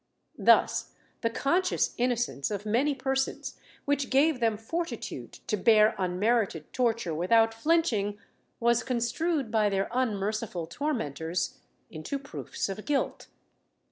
[0.39, 7.13] Thus the conscious innocence of many persons, which gave them fortitude to bear unmerited torture
[7.13, 8.17] without flinching,
[8.59, 11.59] was construed by their unmerciful tormentors
[11.91, 13.27] into proofs of guilt.